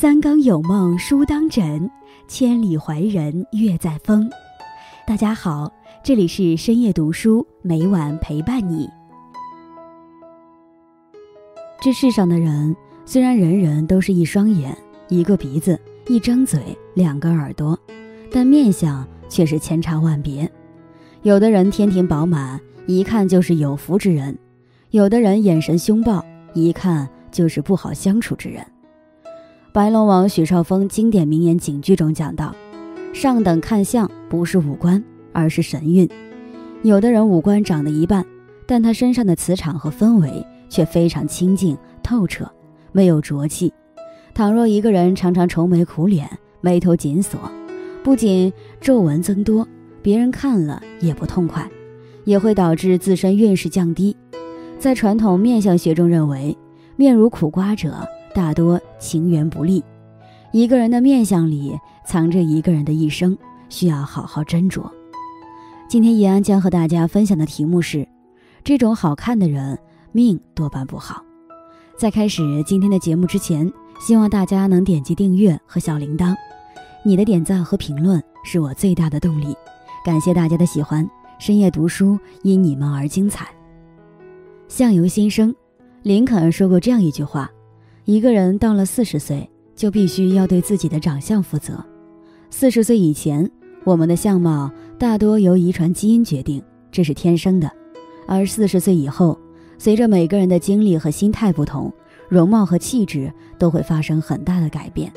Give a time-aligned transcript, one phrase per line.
[0.00, 1.90] 三更有梦书当枕，
[2.26, 4.30] 千里怀人月在风。
[5.06, 5.70] 大家好，
[6.02, 8.88] 这里是深夜读书，每晚陪伴你。
[11.82, 12.74] 这世上的人，
[13.04, 14.74] 虽然人人都是一双眼、
[15.10, 17.78] 一个鼻子、一张嘴、两个耳朵，
[18.32, 20.50] 但面相却是千差万别。
[21.24, 24.34] 有的人天庭饱满，一看就是有福之人；
[24.92, 26.24] 有的人眼神凶暴，
[26.54, 28.66] 一看就是不好相处之人。
[29.72, 32.52] 白龙王许绍峰经典名言警句中讲到
[33.14, 35.00] ：“上等看相不是五官，
[35.32, 36.08] 而是神韵。
[36.82, 38.26] 有的人五官长得一半，
[38.66, 42.50] 但他身上的磁场和氛围却非常清净透彻，
[42.90, 43.72] 没有浊气。
[44.34, 46.28] 倘若一个人常常愁眉苦脸、
[46.60, 47.38] 眉头紧锁，
[48.02, 49.64] 不仅皱纹增多，
[50.02, 51.70] 别人看了也不痛快，
[52.24, 54.16] 也会导致自身运势降低。
[54.80, 56.58] 在传统面相学中认为，
[56.96, 59.82] 面如苦瓜者。”大多情缘不利，
[60.52, 63.36] 一个人的面相里藏着一个人的一生，
[63.68, 64.88] 需要好好斟酌。
[65.88, 68.06] 今天易安将和大家分享的题目是：
[68.62, 69.78] 这种好看的人
[70.12, 71.24] 命多半不好。
[71.96, 73.70] 在开始今天的节目之前，
[74.00, 76.34] 希望大家能点击订阅和小铃铛，
[77.04, 79.54] 你的点赞和评论是我最大的动力。
[80.04, 81.08] 感谢大家的喜欢，
[81.38, 83.48] 深夜读书因你们而精彩。
[84.68, 85.54] 相由心生，
[86.02, 87.50] 林肯说过这样一句话。
[88.10, 91.80] 一个人到了四十岁，就必须要对自己的长相负责。
[92.50, 93.48] 四十岁以前，
[93.84, 97.68] 我们的相貌大多由遗传基因决定，这是天生的；
[98.26, 99.38] 而四十岁以后，
[99.78, 101.92] 随着每个人的经历和心态不同，
[102.28, 105.12] 容貌和气质都会发生很大的改变。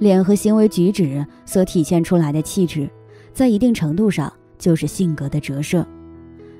[0.00, 2.90] 脸和行为举止所体现出来的气质，
[3.32, 5.86] 在一定程度上就是性格的折射。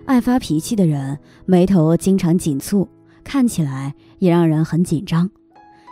[0.04, 2.86] 爱发脾气的人，眉头经常紧蹙，
[3.24, 5.28] 看起来也让人很紧张。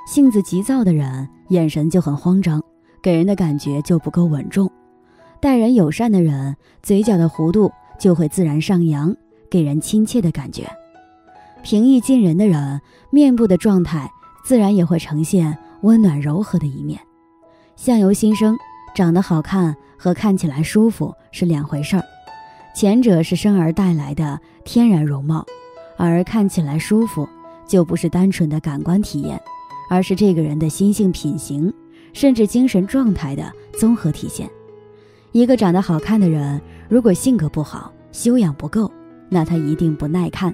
[0.07, 2.63] 性子急躁的人，眼神就很慌张，
[3.03, 4.69] 给人的感觉就不够稳重；
[5.41, 9.17] 待人友善的人，嘴角的弧度就会自然上扬，
[9.51, 10.65] 给人亲切的感觉；
[11.63, 12.81] 平易近人的人，
[13.11, 14.11] 面部的状态
[14.45, 17.01] 自然也会呈现温暖柔和的一面。
[17.75, 18.57] 相由心生，
[18.95, 22.05] 长得好看和看起来舒服是两回事儿，
[22.75, 25.47] 前者是生而带来的天然容貌，
[25.97, 27.27] 而看起来舒服
[27.67, 29.41] 就不是单纯的感官体验。
[29.89, 31.73] 而是这个人的心性、品行，
[32.13, 34.49] 甚至精神状态的综合体现。
[35.33, 38.91] 一个长得好看的人，如果性格不好、修养不够，
[39.29, 40.53] 那他一定不耐看；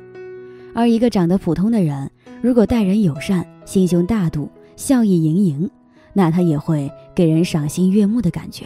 [0.74, 2.10] 而一个长得普通的人，
[2.40, 5.70] 如果待人友善、心胸大度、笑意盈盈，
[6.12, 8.64] 那他也会给人赏心悦目的感觉。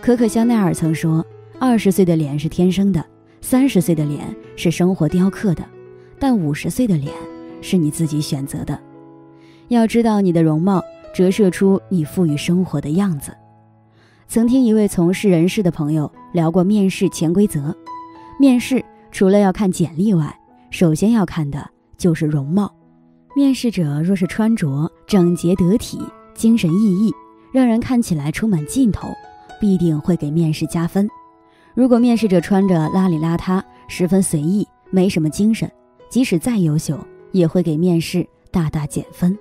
[0.00, 1.24] 可可香奈儿曾说
[1.60, 3.04] ：“二十岁的脸是天生的，
[3.40, 5.62] 三十岁的脸是生活雕刻的，
[6.18, 7.12] 但五十岁的脸
[7.60, 8.80] 是你自己选择的。”
[9.68, 10.82] 要知道，你的容貌
[11.14, 13.32] 折射出你赋予生活的样子。
[14.28, 17.74] 曾听一位从事人事的朋友聊过面试潜规则：
[18.38, 20.34] 面试除了要看简历外，
[20.70, 21.68] 首先要看的
[21.98, 22.72] 就是容貌。
[23.34, 26.00] 面试者若是穿着整洁得体、
[26.34, 27.12] 精神奕奕，
[27.52, 29.08] 让人看起来充满劲头，
[29.60, 31.08] 必定会给面试加分。
[31.74, 35.70] 如果面试者穿着邋里邋遢、十分随意，没什么精神，
[36.10, 36.98] 即使再优秀，
[37.32, 39.38] 也会给面试大大减分。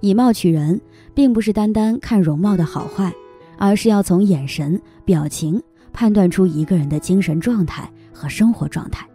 [0.00, 0.80] 以貌取人，
[1.14, 3.12] 并不是单单看容貌的好坏，
[3.56, 5.60] 而是要从眼神、表情
[5.92, 9.06] 判断出一个人的精神状态和生活状态。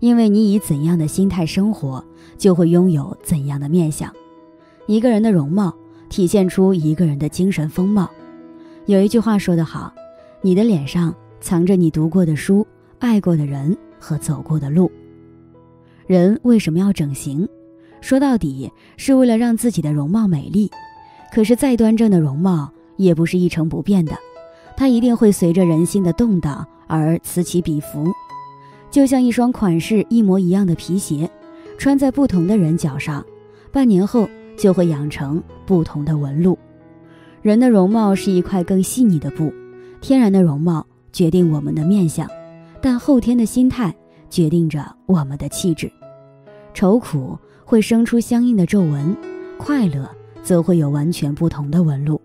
[0.00, 2.04] 因为你以怎样的心态生活，
[2.38, 4.10] 就会拥有怎样的面相。
[4.86, 5.74] 一个人的容貌，
[6.08, 8.10] 体现出一个人的精神风貌。
[8.86, 9.92] 有一句话说得好
[10.42, 12.66] ：“你的脸上藏着你读过的书、
[12.98, 14.90] 爱过的人和走过的路。”
[16.08, 17.46] 人为什么要整形？
[18.00, 20.70] 说到底是为了让自己的容貌美丽，
[21.32, 24.16] 可是再端正的容貌也不是一成不变的，
[24.76, 28.10] 它一定会随着人心的动荡而此起彼伏。
[28.90, 31.30] 就像一双款式一模一样的皮鞋，
[31.78, 33.24] 穿在不同的人脚上，
[33.70, 36.58] 半年后就会养成不同的纹路。
[37.42, 39.52] 人的容貌是一块更细腻的布，
[40.00, 42.28] 天然的容貌决定我们的面相，
[42.80, 43.94] 但后天的心态
[44.28, 45.90] 决定着我们的气质。
[46.74, 47.38] 愁苦。
[47.70, 49.16] 会生出相应的皱纹，
[49.56, 50.10] 快乐
[50.42, 52.20] 则会有完全不同的纹路。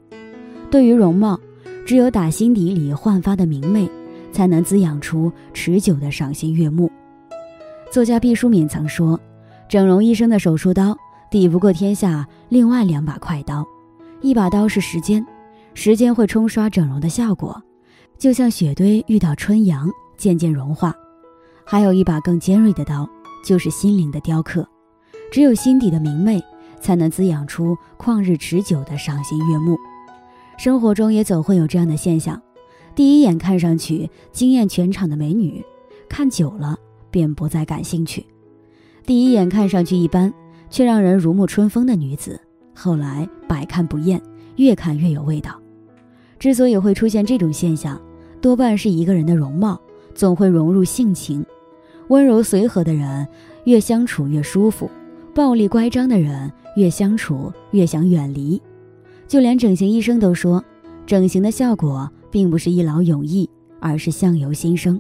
[0.72, 1.40] 对于容貌，
[1.86, 3.88] 只有打心底里焕发的明媚，
[4.32, 6.92] 才能滋养出持久的赏心悦目。
[7.92, 9.20] 作家毕淑敏曾说
[9.70, 10.98] ：“整容医生的手术刀
[11.30, 13.64] 抵不过天下另外两把快刀，
[14.22, 15.24] 一把刀是时间，
[15.76, 17.62] 时间会冲刷整容的效果，
[18.18, 20.92] 就像雪堆遇到春阳渐渐融化；
[21.64, 23.08] 还有一把更尖锐的刀，
[23.46, 24.68] 就是心灵的雕刻。”
[25.36, 26.42] 只有心底的明媚，
[26.80, 29.78] 才能滋养出旷日持久的赏心悦目。
[30.58, 32.42] 生活中也总会有这样的现象：
[32.96, 35.62] 第一眼看上去惊艳全场的美女，
[36.08, 36.80] 看久了
[37.12, 38.22] 便不再感兴趣；
[39.06, 40.34] 第一眼看上去一般，
[40.70, 42.40] 却让人如沐春风的女子，
[42.74, 44.22] 后来百看不厌，
[44.56, 45.60] 越看越有味道。
[46.40, 48.02] 之所以会出现这种现象，
[48.40, 49.78] 多半是一个人的容貌
[50.14, 51.46] 总会融入性情。
[52.08, 53.28] 温柔随和的人，
[53.66, 54.88] 越相处越舒服；
[55.36, 58.62] 暴力乖张的人，越相处越想远离。
[59.28, 60.64] 就连整形医生都说，
[61.06, 63.50] 整形的效果并不是一劳永逸，
[63.82, 65.00] 而是相由心生。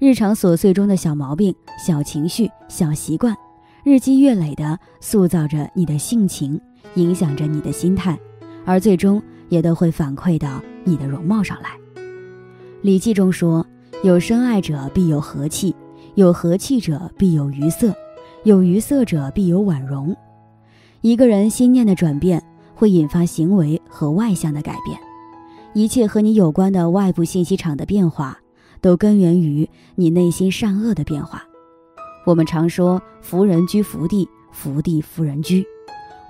[0.00, 3.36] 日常琐碎中的小毛病、小情绪、小习惯，
[3.84, 6.60] 日积月累地塑造着你的性情，
[6.96, 8.18] 影响着你的心态，
[8.64, 11.70] 而最终也都会反馈到你的容貌上来。
[12.80, 13.64] 《礼记》中说
[14.02, 15.72] ：“有深爱者必有和气，
[16.16, 17.94] 有和气者必有愉色，
[18.44, 20.16] 有愉色者必有婉容。”
[21.02, 22.42] 一个人心念的转变。
[22.74, 24.98] 会引发行为和外向的改变，
[25.72, 28.36] 一切和你有关的外部信息场的变化，
[28.80, 31.44] 都根源于你内心善恶的变化。
[32.26, 35.64] 我们常说“福人居福地，福地福人居”，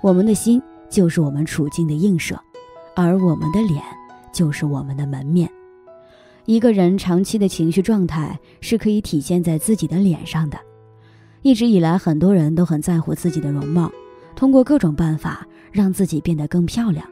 [0.03, 0.61] 我们的心
[0.91, 2.39] 就是我们处境的映射，
[2.95, 3.81] 而我们的脸
[4.31, 5.49] 就是我们的门面。
[6.45, 10.57] 一个人长期的情绪状态是可以体现在自己的脸上的。
[11.43, 13.91] 一直以来，很多人都很在乎自己的容貌，
[14.35, 15.47] 通过各种办法。
[15.73, 17.03] 让自己变得更漂亮。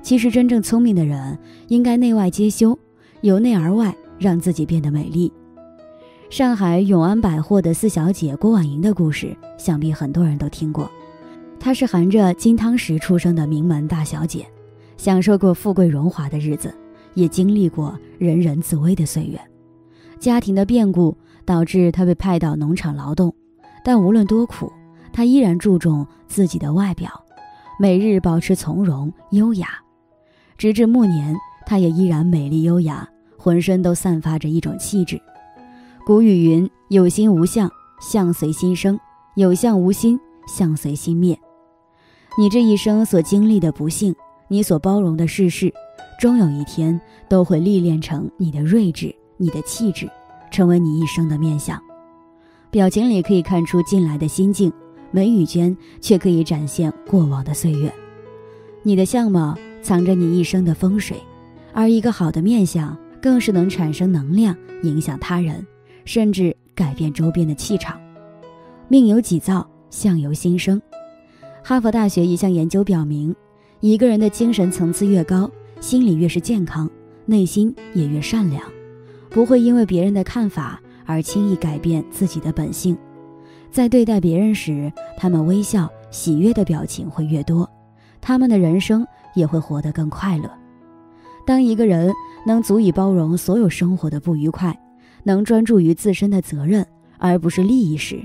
[0.00, 1.36] 其实，真正聪明的人
[1.66, 2.78] 应该内外皆修，
[3.22, 5.32] 由内而外让自己变得美丽。
[6.30, 10.88] 上海永安百货的四小姐郭婉莹的故事，想必很多人都听过。
[11.58, 14.46] 她是含着金汤匙出生的名门大小姐，
[14.96, 16.72] 享受过富贵荣华的日子，
[17.14, 19.36] 也经历过人人自危的岁月。
[20.20, 23.34] 家庭的变故导致她被派到农场劳动，
[23.86, 24.72] 但无论多苦，
[25.12, 27.08] 他依然注重自己的外表。
[27.78, 29.68] 每日保持从容优雅，
[30.58, 35.22] 直至暮年，他也依然美丽优雅，浑身都散发着一种气质。
[36.04, 38.98] 古语云：“有心无相，相随心生；
[39.36, 40.18] 有相无心，
[40.48, 41.38] 相随心灭。”
[42.36, 44.12] 你这一生所经历的不幸，
[44.48, 45.72] 你所包容的世事，
[46.18, 50.10] 终有一天都会历练成你的睿智、你的气质，
[50.50, 51.80] 成为你一生的面相。
[52.76, 54.70] 表情里可以看出近来的心境。
[55.10, 57.90] 眉宇间却可以展现过往的岁月，
[58.82, 61.16] 你的相貌藏着你一生的风水，
[61.72, 65.66] 而一个好的面相更是能产生能量，影响他人，
[66.04, 67.98] 甚至改变周边的气场。
[68.88, 70.78] 命由己造，相由心生。
[71.64, 73.34] 哈佛大学一项研究表明，
[73.80, 75.50] 一个人的精神层次越高，
[75.80, 76.90] 心理越是健康，
[77.24, 78.62] 内心也越善良，
[79.30, 82.96] 不会因为别人的看法而轻易改变自己的本性。
[83.70, 87.68] 在对待别人时，他们微笑、喜悦的表情会越多，
[88.20, 90.50] 他们的人生也会活得更快乐。
[91.46, 92.12] 当一个人
[92.44, 94.76] 能足以包容所有生活的不愉快，
[95.22, 96.86] 能专注于自身的责任
[97.18, 98.20] 而不是利益时，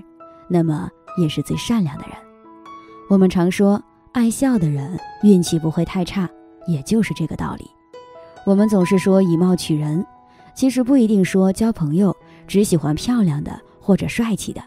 [0.50, 2.16] 那么也是最善良的人。
[3.10, 3.82] 我们常说，
[4.14, 6.30] 爱笑的人运气不会太差，
[6.66, 7.66] 也就是这个道理。
[8.46, 10.06] 我们总是说以貌取人，
[10.56, 12.16] 其实不一定说交朋友
[12.48, 14.62] 只喜欢漂亮的或者帅气的。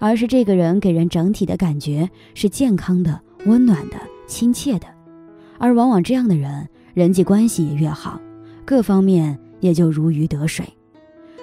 [0.00, 4.86] 而是这个人给人整体的感觉是健康的、温暖的、亲切的，
[5.58, 8.20] 而往往这样的人人际关系也越好，
[8.64, 10.66] 各方面也就如鱼得水。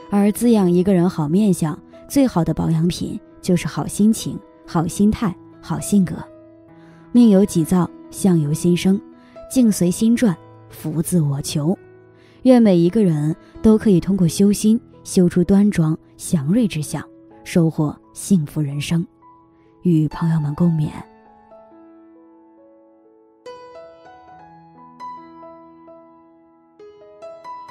[0.09, 4.37] 而滋养一个人好面相最好的保养品就是好心情、
[4.67, 6.15] 好心态、好性格。
[7.13, 8.99] 命由己造，相由心生，
[9.49, 10.35] 境随心转，
[10.69, 11.75] 福自我求。
[12.43, 17.03] 愿每一个人都可以通过修心修出端庄祥瑞之相。
[17.43, 19.05] 收获幸福人生，
[19.81, 20.89] 与朋友们共勉。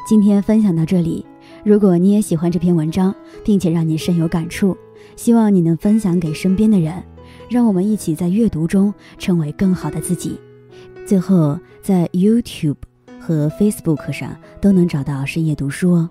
[0.08, 1.24] 今天分享到这里，
[1.64, 4.76] 如果你也喜欢这篇文章，并且让你深有感触，
[5.14, 7.00] 希望你能分享给身边的人，
[7.48, 10.36] 让我们一起在阅读中成为更好的自己。
[11.06, 12.74] 最后，在 YouTube
[13.20, 16.10] 和 Facebook 上都能找到深夜读书哦，